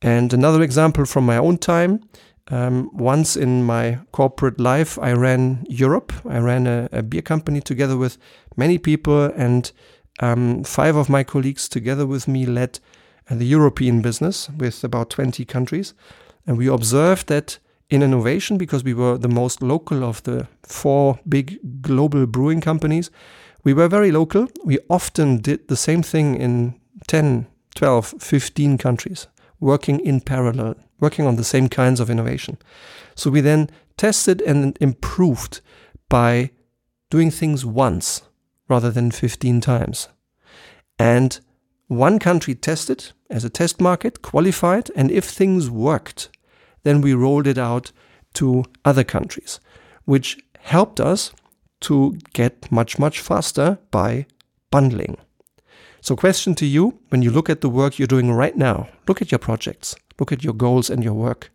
And 0.02 0.34
another 0.34 0.62
example 0.62 1.06
from 1.06 1.26
my 1.26 1.38
own 1.38 1.58
time. 1.58 2.02
Um, 2.48 2.90
once 2.94 3.38
in 3.38 3.64
my 3.64 4.00
corporate 4.12 4.60
life, 4.60 5.00
I 5.00 5.14
ran 5.14 5.66
Europe. 5.70 6.12
I 6.28 6.40
ran 6.40 6.68
a, 6.68 6.90
a 6.92 7.04
beer 7.04 7.22
company 7.22 7.62
together 7.62 7.98
with 7.98 8.18
many 8.58 8.78
people, 8.78 9.26
and 9.36 9.72
um, 10.20 10.64
five 10.64 10.96
of 10.96 11.10
my 11.10 11.24
colleagues 11.24 11.70
together 11.70 12.06
with 12.06 12.28
me 12.28 12.46
led 12.46 12.80
uh, 13.30 13.36
the 13.36 13.46
European 13.46 14.02
business 14.02 14.50
with 14.58 14.84
about 14.84 15.10
20 15.10 15.46
countries. 15.46 15.94
And 16.46 16.58
we 16.58 16.68
observed 16.68 17.28
that 17.28 17.60
in 17.90 18.02
innovation, 18.02 18.58
because 18.58 18.84
we 18.84 18.94
were 18.94 19.18
the 19.18 19.28
most 19.28 19.62
local 19.62 20.04
of 20.04 20.24
the 20.24 20.48
four 20.64 21.20
big 21.28 21.60
global 21.82 22.26
brewing 22.26 22.62
companies, 22.62 23.12
we 23.64 23.74
were 23.74 23.88
very 23.88 24.12
local. 24.12 24.48
We 24.64 24.80
often 24.90 25.38
did 25.38 25.68
the 25.68 25.76
same 25.76 26.02
thing 26.02 26.36
in 26.36 26.80
10, 27.08 27.48
12, 27.76 28.16
15 28.20 28.78
countries, 28.78 29.28
working 29.60 30.00
in 30.00 30.22
parallel, 30.22 30.76
working 31.02 31.28
on 31.28 31.36
the 31.36 31.44
same 31.44 31.68
kinds 31.68 32.00
of 32.00 32.10
innovation. 32.10 32.58
So 33.16 33.30
we 33.30 33.42
then 33.42 33.70
tested 33.98 34.42
and 34.42 34.78
improved 34.80 35.60
by 36.08 36.52
doing 37.10 37.30
things 37.30 37.66
once 37.66 38.22
rather 38.70 38.90
than 38.90 39.12
15 39.12 39.60
times. 39.60 40.08
And 40.98 41.38
one 41.88 42.20
country 42.20 42.56
tested 42.56 43.12
as 43.30 43.44
a 43.44 43.50
test 43.50 43.82
market, 43.82 44.22
qualified, 44.22 44.90
and 44.96 45.12
if 45.12 45.26
things 45.26 45.70
worked, 45.70 46.30
then 46.84 47.02
we 47.02 47.14
rolled 47.14 47.48
it 47.48 47.58
out 47.58 47.92
to 48.36 48.64
other 48.86 49.04
countries, 49.04 49.60
which 50.06 50.38
helped 50.60 51.00
us 51.02 51.34
to 51.82 52.18
get 52.34 52.72
much, 52.72 52.98
much 52.98 53.20
faster 53.20 53.78
by 53.90 54.26
bundling. 54.70 55.18
So, 56.00 56.16
question 56.16 56.56
to 56.56 56.66
you 56.66 57.00
when 57.10 57.22
you 57.22 57.30
look 57.30 57.50
at 57.50 57.62
the 57.62 57.70
work 57.70 58.00
you're 58.00 58.08
doing 58.08 58.32
right 58.32 58.56
now, 58.56 58.88
look 59.08 59.22
at 59.22 59.32
your 59.32 59.40
projects, 59.40 59.96
look 60.22 60.32
at 60.32 60.44
your 60.44 60.54
goals 60.54 60.92
and 60.92 61.04
your 61.04 61.16
work. 61.16 61.52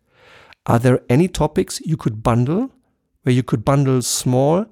Are 0.67 0.81
there 0.81 1.01
any 1.09 1.29
topics 1.29 1.81
you 1.83 1.97
could 1.97 2.23
bundle 2.25 2.73
where 3.23 3.35
you 3.35 3.45
could 3.45 3.65
bundle 3.65 4.03
small 4.03 4.67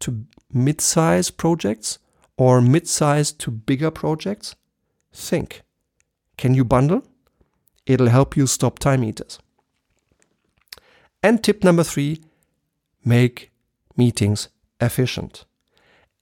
to 0.00 0.24
mid 0.50 0.80
size 0.80 1.30
projects 1.30 1.98
or 2.38 2.62
mid 2.62 2.88
size 2.88 3.30
to 3.32 3.50
bigger 3.50 3.90
projects? 3.90 4.56
Think. 5.12 5.62
Can 6.38 6.54
you 6.54 6.64
bundle? 6.64 7.02
It'll 7.84 8.08
help 8.08 8.34
you 8.34 8.46
stop 8.46 8.78
time 8.78 9.04
eaters. 9.04 9.38
And 11.22 11.44
tip 11.44 11.62
number 11.62 11.84
three 11.84 12.22
make 13.04 13.50
meetings 13.96 14.48
efficient. 14.80 15.44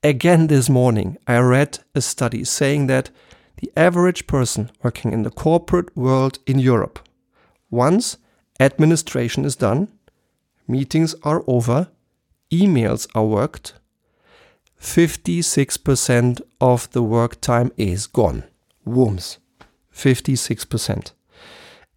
Again, 0.02 0.48
this 0.48 0.68
morning, 0.68 1.18
I 1.26 1.38
read 1.38 1.78
a 1.94 2.00
study 2.00 2.42
saying 2.44 2.88
that 2.88 3.10
the 3.58 3.72
average 3.76 4.26
person 4.26 4.70
working 4.82 5.12
in 5.12 5.22
the 5.22 5.30
corporate 5.30 5.96
world 5.96 6.38
in 6.46 6.58
Europe, 6.58 6.98
once 7.70 8.18
administration 8.60 9.44
is 9.44 9.56
done, 9.56 9.88
meetings 10.68 11.14
are 11.22 11.42
over, 11.46 11.88
emails 12.50 13.08
are 13.14 13.24
worked, 13.24 13.74
56% 14.80 16.40
of 16.60 16.90
the 16.92 17.02
work 17.02 17.40
time 17.40 17.72
is 17.76 18.06
gone. 18.06 18.44
Wooms. 18.84 19.38
56%. 19.92 21.12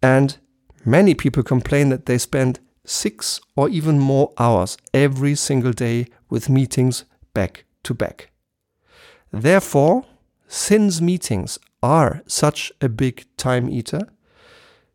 And 0.02 0.38
many 0.84 1.14
people 1.14 1.42
complain 1.42 1.90
that 1.90 2.06
they 2.06 2.18
spend 2.18 2.58
six 2.84 3.40
or 3.54 3.68
even 3.68 3.98
more 3.98 4.32
hours 4.38 4.78
every 4.94 5.34
single 5.34 5.72
day 5.72 6.06
with 6.30 6.48
meetings 6.48 7.04
back 7.34 7.64
to 7.84 7.94
back. 7.94 8.30
Therefore, 9.30 10.04
since 10.50 11.00
meetings 11.00 11.58
are 11.80 12.22
such 12.26 12.72
a 12.80 12.88
big 12.88 13.24
time 13.36 13.68
eater, 13.70 14.00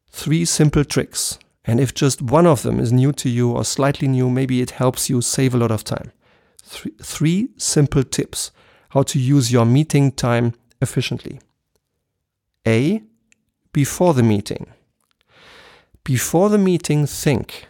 three 0.09 0.43
simple 0.43 0.83
tricks. 0.83 1.39
And 1.63 1.79
if 1.79 1.93
just 1.93 2.21
one 2.21 2.45
of 2.45 2.61
them 2.61 2.79
is 2.79 2.91
new 2.91 3.11
to 3.13 3.29
you 3.29 3.51
or 3.51 3.63
slightly 3.63 4.07
new, 4.07 4.29
maybe 4.29 4.61
it 4.61 4.71
helps 4.71 5.09
you 5.09 5.21
save 5.21 5.55
a 5.55 5.57
lot 5.57 5.71
of 5.71 5.83
time. 5.83 6.11
Three, 6.61 6.91
three 7.01 7.47
simple 7.57 8.03
tips 8.03 8.51
how 8.89 9.03
to 9.03 9.17
use 9.17 9.51
your 9.51 9.65
meeting 9.65 10.11
time 10.11 10.53
efficiently. 10.81 11.39
A. 12.67 13.01
Before 13.71 14.13
the 14.13 14.23
meeting. 14.23 14.67
Before 16.03 16.49
the 16.49 16.57
meeting, 16.57 17.07
think. 17.07 17.67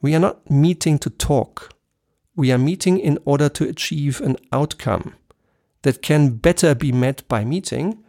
We 0.00 0.14
are 0.14 0.20
not 0.20 0.48
meeting 0.48 0.98
to 1.00 1.10
talk 1.10 1.76
we 2.36 2.52
are 2.52 2.58
meeting 2.58 2.98
in 2.98 3.18
order 3.24 3.48
to 3.48 3.66
achieve 3.66 4.20
an 4.20 4.36
outcome 4.52 5.14
that 5.86 6.02
can 6.02 6.30
better 6.30 6.74
be 6.74 6.90
met 6.90 7.22
by 7.28 7.44
meeting 7.44 8.02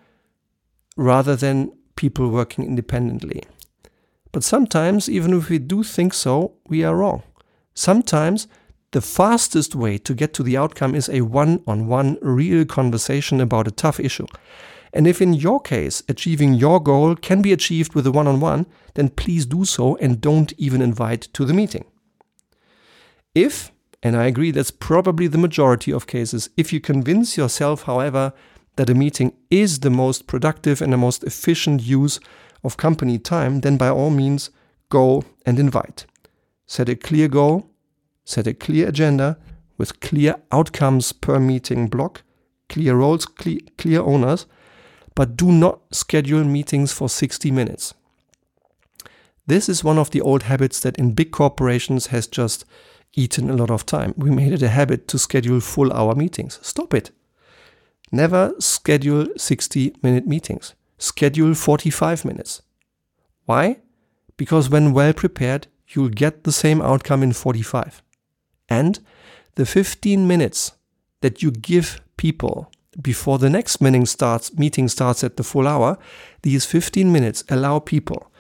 rather 0.96 1.36
than 1.36 1.72
people 1.96 2.28
working 2.28 2.66
independently. 2.66 3.44
But 4.32 4.44
sometimes, 4.44 5.08
even 5.08 5.32
if 5.34 5.48
we 5.50 5.60
do 5.60 5.84
think 5.84 6.16
so, 6.16 6.54
we 6.68 6.84
are 6.84 6.96
wrong. 6.96 7.22
Sometimes 7.76 8.48
the 8.94 9.02
fastest 9.02 9.76
way 9.76 10.00
to 10.00 10.16
get 10.16 10.34
to 10.34 10.42
the 10.42 10.58
outcome 10.58 10.96
is 10.96 11.08
a 11.08 11.22
one 11.22 11.62
on 11.68 11.86
one 11.86 12.18
real 12.24 12.66
conversation 12.66 13.40
about 13.40 13.68
a 13.68 13.78
tough 13.84 14.00
issue. 14.00 14.26
And 14.92 15.06
if 15.06 15.22
in 15.22 15.36
your 15.36 15.60
case 15.60 16.02
achieving 16.10 16.56
your 16.56 16.82
goal 16.82 17.16
can 17.16 17.44
be 17.44 17.54
achieved 17.54 17.94
with 17.94 18.08
a 18.08 18.12
one 18.12 18.26
on 18.26 18.40
one, 18.40 18.66
then 18.96 19.10
please 19.10 19.46
do 19.46 19.66
so 19.66 19.98
and 19.98 20.20
don't 20.20 20.52
even 20.58 20.82
invite 20.82 21.22
to 21.34 21.46
the 21.46 21.54
meeting. 21.54 21.86
If 23.36 23.72
and 24.04 24.16
I 24.16 24.26
agree 24.26 24.52
that's 24.52 24.72
probably 24.72 25.28
the 25.28 25.38
majority 25.38 25.92
of 25.92 26.08
cases. 26.08 26.50
If 26.56 26.72
you 26.72 26.80
convince 26.80 27.38
yourself, 27.38 27.84
however, 27.84 28.34
that 28.76 28.90
a 28.90 28.96
meeting 28.96 29.34
is 29.50 29.80
the 29.80 29.90
most 29.90 30.28
productive 30.28 30.82
and 30.82 30.94
the 30.94 30.98
most 30.98 31.24
efficient 31.24 31.82
use 31.82 32.20
of 32.64 32.78
company 32.78 33.18
time, 33.18 33.62
then 33.62 33.78
by 33.78 33.90
all 33.90 34.10
means 34.10 34.52
go 34.90 35.24
and 35.46 35.60
invite. 35.60 36.06
Set 36.68 36.90
a 36.90 36.96
clear 36.96 37.28
goal, 37.28 37.70
set 38.24 38.48
a 38.48 38.54
clear 38.54 38.88
agenda, 38.88 39.38
with 39.78 40.00
clear 40.00 40.36
outcomes 40.52 41.12
per 41.12 41.40
meeting 41.40 41.88
block, 41.88 42.24
clear 42.70 42.96
roles, 42.96 43.26
clear, 43.26 43.60
clear 43.78 44.02
owners, 44.02 44.46
but 45.16 45.38
do 45.38 45.52
not 45.52 45.80
schedule 45.92 46.44
meetings 46.44 46.92
for 46.92 47.10
60 47.10 47.50
minutes. 47.52 47.94
This 49.48 49.70
is 49.70 49.84
one 49.84 49.98
of 49.98 50.12
the 50.12 50.22
old 50.22 50.44
habits 50.44 50.80
that 50.82 50.98
in 50.98 51.14
big 51.14 51.32
corporations 51.32 52.08
has 52.08 52.28
just 52.28 52.66
eaten 53.14 53.50
a 53.50 53.56
lot 53.56 53.72
of 53.72 53.86
time. 53.86 54.14
We 54.18 54.30
made 54.30 54.54
it 54.54 54.62
a 54.62 54.70
habit 54.70 55.08
to 55.10 55.20
schedule 55.20 55.60
full 55.60 55.92
hour 55.92 56.16
meetings. 56.16 56.60
Stop 56.62 56.94
it. 56.94 57.12
Never 58.12 58.54
schedule 58.60 59.28
60 59.36 59.96
minute 60.02 60.28
meetings. 60.28 60.76
Schedule 60.98 61.54
45 61.54 62.26
minutes. 62.26 62.62
Why? 63.46 63.80
Because 64.38 64.70
when 64.70 64.94
well 64.94 65.14
prepared, 65.14 65.68
you'll 65.90 66.10
get 66.10 66.44
the 66.44 66.52
same 66.52 66.82
outcome 66.82 67.24
in 67.24 67.34
45. 67.34 68.02
And 68.70 69.00
the 69.56 69.66
15 69.66 70.28
minutes 70.28 70.74
that 71.22 71.42
you 71.42 71.52
give 71.52 72.02
people 72.18 72.72
before 73.02 73.38
the 73.38 73.50
next 73.50 73.82
meeting 73.82 74.06
starts, 74.06 74.58
meeting 74.58 74.88
starts 74.88 75.24
at 75.24 75.38
the 75.38 75.44
full 75.44 75.68
hour, 75.68 75.98
these 76.42 76.66
15 76.66 77.12
minutes 77.12 77.44
allow 77.50 77.80
people 77.80 78.32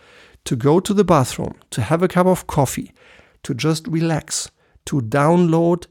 to 0.45 0.55
go 0.55 0.79
to 0.79 0.93
the 0.93 1.03
bathroom, 1.03 1.55
to 1.71 1.81
have 1.81 2.01
a 2.01 2.07
cup 2.07 2.25
of 2.25 2.47
coffee, 2.47 2.91
to 3.43 3.53
just 3.53 3.87
relax, 3.87 4.49
to 4.87 5.01
download 5.01 5.85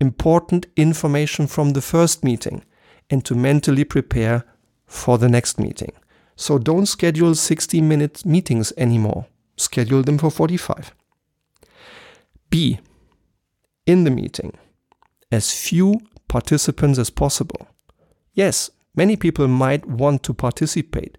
important 0.00 0.66
information 0.76 1.46
from 1.46 1.70
the 1.70 1.80
first 1.80 2.24
meeting, 2.24 2.64
and 3.10 3.24
to 3.24 3.34
mentally 3.34 3.84
prepare 3.84 4.44
for 4.86 5.18
the 5.18 5.28
next 5.28 5.58
meeting. 5.58 5.92
So 6.36 6.58
don't 6.58 6.86
schedule 6.86 7.34
60 7.34 7.80
minute 7.80 8.24
meetings 8.24 8.72
anymore. 8.76 9.26
Schedule 9.56 10.02
them 10.02 10.18
for 10.18 10.30
45. 10.30 10.94
B. 12.50 12.80
In 13.86 14.04
the 14.04 14.10
meeting, 14.10 14.52
as 15.30 15.52
few 15.52 16.00
participants 16.28 16.98
as 16.98 17.10
possible. 17.10 17.68
Yes, 18.32 18.70
many 18.94 19.16
people 19.16 19.48
might 19.48 19.86
want 19.86 20.22
to 20.24 20.34
participate, 20.34 21.18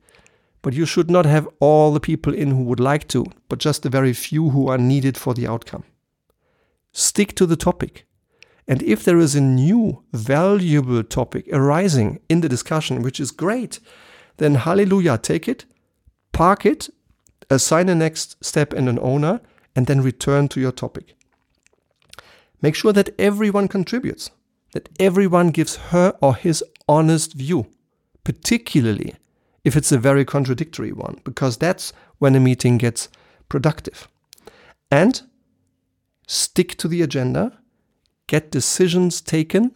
but 0.61 0.73
you 0.73 0.85
should 0.85 1.11
not 1.11 1.25
have 1.25 1.47
all 1.59 1.93
the 1.93 1.99
people 1.99 2.33
in 2.33 2.51
who 2.51 2.63
would 2.63 2.79
like 2.79 3.07
to, 3.09 3.25
but 3.49 3.59
just 3.59 3.83
the 3.83 3.89
very 3.89 4.13
few 4.13 4.49
who 4.49 4.67
are 4.69 4.77
needed 4.77 5.17
for 5.17 5.33
the 5.33 5.47
outcome. 5.47 5.83
Stick 6.93 7.35
to 7.35 7.45
the 7.45 7.55
topic. 7.55 8.05
And 8.67 8.81
if 8.83 9.03
there 9.03 9.17
is 9.17 9.35
a 9.35 9.41
new, 9.41 10.03
valuable 10.13 11.03
topic 11.03 11.49
arising 11.51 12.19
in 12.29 12.41
the 12.41 12.47
discussion, 12.47 13.01
which 13.01 13.19
is 13.19 13.31
great, 13.31 13.79
then 14.37 14.55
hallelujah, 14.55 15.17
take 15.17 15.47
it, 15.49 15.65
park 16.31 16.65
it, 16.65 16.89
assign 17.49 17.89
a 17.89 17.95
next 17.95 18.43
step 18.43 18.71
and 18.71 18.87
an 18.87 18.99
owner, 19.01 19.41
and 19.75 19.87
then 19.87 20.01
return 20.01 20.47
to 20.47 20.61
your 20.61 20.71
topic. 20.71 21.15
Make 22.61 22.75
sure 22.75 22.93
that 22.93 23.19
everyone 23.19 23.67
contributes, 23.67 24.29
that 24.71 24.87
everyone 24.99 25.49
gives 25.49 25.75
her 25.75 26.15
or 26.21 26.35
his 26.35 26.63
honest 26.87 27.33
view, 27.33 27.67
particularly 28.23 29.15
if 29.63 29.75
it's 29.75 29.91
a 29.91 29.97
very 29.97 30.23
contradictory 30.23 30.93
one, 30.93 31.19
because 31.23 31.57
that's 31.57 31.91
when 32.19 32.35
a 32.35 32.39
meeting 32.39 32.77
gets 32.77 33.09
productive. 33.49 34.07
And 34.89 35.21
stick 36.27 36.75
to 36.77 36.87
the 36.87 37.01
agenda, 37.01 37.59
get 38.27 38.51
decisions 38.51 39.21
taken, 39.21 39.75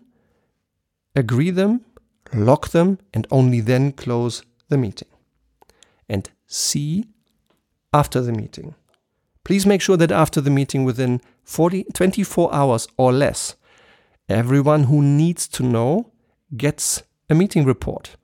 agree 1.15 1.51
them, 1.51 1.81
lock 2.33 2.69
them, 2.69 2.99
and 3.13 3.27
only 3.31 3.59
then 3.61 3.91
close 3.91 4.43
the 4.69 4.77
meeting. 4.77 5.07
And 6.09 6.29
see 6.45 7.05
after 7.93 8.21
the 8.21 8.31
meeting. 8.31 8.75
Please 9.43 9.65
make 9.65 9.81
sure 9.81 9.97
that 9.97 10.11
after 10.11 10.41
the 10.41 10.49
meeting, 10.49 10.83
within 10.83 11.21
40, 11.43 11.85
24 11.93 12.53
hours 12.53 12.87
or 12.97 13.13
less, 13.13 13.55
everyone 14.27 14.83
who 14.83 15.01
needs 15.01 15.47
to 15.47 15.63
know 15.63 16.11
gets 16.55 17.03
a 17.29 17.35
meeting 17.35 17.65
report, 17.65 18.15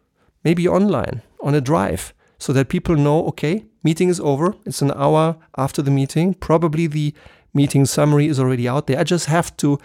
maybe 0.44 0.68
online, 0.68 1.22
on 1.42 1.56
a 1.56 1.62
drive, 1.62 2.13
so 2.38 2.51
that 2.53 2.68
people 2.68 2.96
know 2.96 3.25
okay, 3.27 3.66
meeting 3.83 4.09
is 4.09 4.20
over, 4.20 4.55
it's 4.66 4.81
an 4.81 4.92
hour 4.92 5.38
after 5.57 5.81
the 5.81 5.92
meeting, 5.92 6.33
probably 6.33 6.88
the 6.88 7.14
meeting 7.53 7.85
summary 7.85 8.27
is 8.27 8.39
already 8.39 8.68
out 8.68 8.87
there. 8.87 9.00
I 9.00 9.03
just 9.03 9.27
have 9.27 9.55
to 9.57 9.79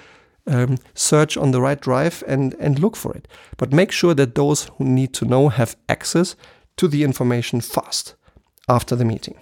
um, 0.47 0.79
search 0.95 1.37
on 1.37 1.51
the 1.51 1.61
right 1.61 1.81
drive 1.81 2.25
and, 2.27 2.55
and 2.55 2.79
look 2.79 2.97
for 2.97 3.15
it. 3.15 3.29
But 3.57 3.73
make 3.73 3.93
sure 3.93 4.15
that 4.15 4.35
those 4.35 4.71
who 4.77 4.85
need 4.85 5.13
to 5.15 5.25
know 5.25 5.49
have 5.49 5.77
access 5.89 6.37
to 6.77 6.89
the 6.89 7.05
information 7.05 7.61
fast 7.61 8.15
after 8.69 8.97
the 8.97 9.05
meeting. 9.05 9.39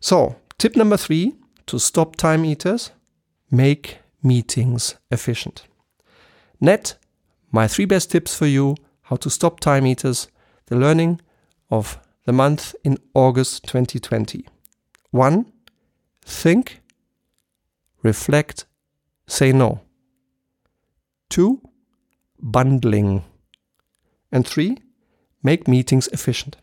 So, 0.00 0.36
tip 0.58 0.76
number 0.76 0.96
three 0.96 1.34
to 1.66 1.78
stop 1.78 2.16
time 2.16 2.44
eaters 2.44 2.92
make 3.50 3.98
meetings 4.22 4.96
efficient. 5.10 5.66
Net, 6.60 6.96
my 7.50 7.68
three 7.68 7.84
best 7.84 8.10
tips 8.10 8.36
for 8.36 8.46
you 8.46 8.76
how 9.02 9.16
to 9.16 9.30
stop 9.30 9.60
time 9.60 9.86
eaters, 9.86 10.28
the 10.66 10.76
learning 10.76 11.20
of 11.70 11.98
the 12.24 12.32
month 12.32 12.74
in 12.82 12.98
August 13.14 13.64
2020. 13.64 14.46
One, 15.10 15.52
think 16.22 16.80
reflect, 18.06 18.64
say 19.26 19.52
no. 19.52 19.80
Two, 21.28 21.60
bundling. 22.40 23.24
And 24.32 24.46
three, 24.46 24.78
make 25.42 25.68
meetings 25.68 26.08
efficient. 26.08 26.56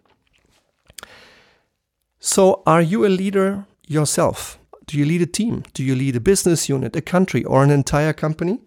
So, 2.20 2.64
are 2.66 2.82
you 2.82 3.06
a 3.06 3.10
leader 3.10 3.66
yourself? 3.88 4.58
Do 4.86 4.98
you 4.98 5.06
lead 5.06 5.22
a 5.22 5.26
team? 5.26 5.64
Do 5.74 5.84
you 5.84 5.96
lead 5.96 6.16
a 6.16 6.20
business 6.22 6.70
unit, 6.70 6.96
a 6.96 7.02
country, 7.02 7.44
or 7.44 7.64
an 7.64 7.72
entire 7.72 8.14
company? 8.14 8.62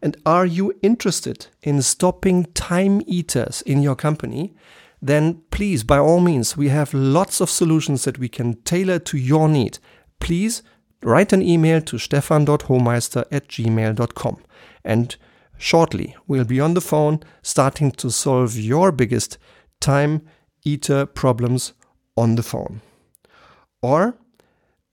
And 0.00 0.16
are 0.26 0.46
you 0.46 0.74
interested 0.82 1.46
in 1.62 1.82
stopping 1.82 2.44
time 2.52 3.02
eaters 3.06 3.62
in 3.62 3.82
your 3.82 3.96
company? 3.96 4.54
Then 5.00 5.42
please, 5.50 5.84
by 5.84 5.98
all 5.98 6.20
means, 6.20 6.56
we 6.56 6.68
have 6.68 6.94
lots 6.94 7.40
of 7.40 7.50
solutions 7.50 8.04
that 8.04 8.18
we 8.18 8.28
can 8.28 8.62
tailor 8.62 8.98
to 9.00 9.18
your 9.18 9.48
need. 9.48 9.78
Please 10.18 10.62
write 11.04 11.32
an 11.32 11.42
email 11.42 11.80
to 11.82 11.98
stefan.hohmeister 11.98 13.24
at 13.30 13.48
gmail.com. 13.48 14.38
And 14.84 15.16
shortly, 15.58 16.16
we'll 16.26 16.44
be 16.44 16.60
on 16.60 16.74
the 16.74 16.80
phone 16.80 17.20
starting 17.42 17.92
to 17.92 18.10
solve 18.10 18.56
your 18.56 18.90
biggest 18.90 19.38
time 19.80 20.22
eater 20.64 21.06
problems 21.06 21.74
on 22.16 22.36
the 22.36 22.42
phone. 22.42 22.80
Or 23.82 24.16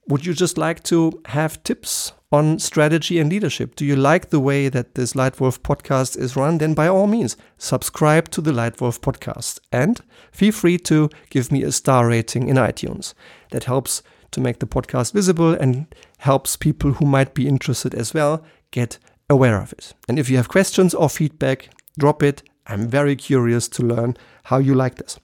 would 0.08 0.26
you 0.26 0.34
just 0.34 0.58
like 0.58 0.82
to 0.84 1.22
have 1.26 1.62
tips 1.62 2.12
on 2.30 2.58
strategy 2.58 3.18
and 3.18 3.30
leadership? 3.30 3.76
Do 3.76 3.84
you 3.84 3.94
like 3.94 4.30
the 4.30 4.40
way 4.40 4.68
that 4.68 4.94
this 4.94 5.12
Leitwolf 5.12 5.60
podcast 5.60 6.18
is 6.18 6.34
run? 6.36 6.58
Then 6.58 6.74
by 6.74 6.88
all 6.88 7.06
means, 7.06 7.36
subscribe 7.58 8.28
to 8.30 8.40
the 8.40 8.52
Leitwolf 8.52 9.00
podcast 9.00 9.60
and 9.70 10.00
feel 10.32 10.52
free 10.52 10.78
to 10.78 11.08
give 11.30 11.52
me 11.52 11.62
a 11.62 11.72
star 11.72 12.08
rating 12.08 12.48
in 12.48 12.56
iTunes. 12.56 13.14
That 13.50 13.64
helps 13.64 14.02
to 14.32 14.40
make 14.40 14.58
the 14.58 14.66
podcast 14.66 15.12
visible 15.12 15.52
and 15.52 15.86
helps 16.18 16.56
people 16.56 16.92
who 16.92 17.06
might 17.06 17.34
be 17.34 17.48
interested 17.48 17.94
as 17.94 18.12
well 18.12 18.44
get 18.70 18.98
aware 19.30 19.60
of 19.60 19.72
it. 19.72 19.94
And 20.08 20.18
if 20.18 20.28
you 20.28 20.36
have 20.36 20.48
questions 20.48 20.94
or 20.94 21.08
feedback, 21.08 21.68
drop 21.98 22.22
it. 22.22 22.42
I'm 22.66 22.88
very 22.88 23.16
curious 23.16 23.68
to 23.68 23.82
learn 23.82 24.16
how 24.44 24.58
you 24.58 24.74
like 24.74 24.96
this. 24.96 25.18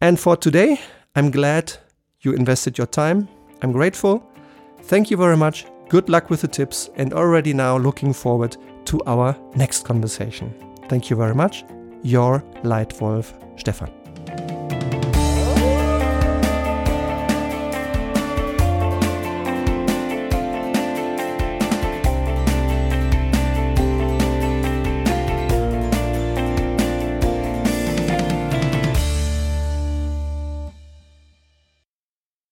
And 0.00 0.18
for 0.18 0.36
today, 0.36 0.80
I'm 1.14 1.30
glad 1.30 1.72
you 2.20 2.32
invested 2.32 2.78
your 2.78 2.86
time. 2.86 3.28
I'm 3.62 3.72
grateful. 3.72 4.24
Thank 4.82 5.10
you 5.10 5.16
very 5.16 5.36
much. 5.36 5.66
Good 5.88 6.08
luck 6.08 6.30
with 6.30 6.40
the 6.40 6.48
tips 6.48 6.88
and 6.96 7.12
already 7.12 7.52
now 7.52 7.76
looking 7.76 8.12
forward 8.12 8.56
to 8.86 9.00
our 9.06 9.36
next 9.56 9.84
conversation. 9.84 10.54
Thank 10.88 11.10
you 11.10 11.16
very 11.16 11.34
much. 11.34 11.64
Your 12.02 12.40
Leitwolf 12.62 13.32
Stefan. 13.60 13.99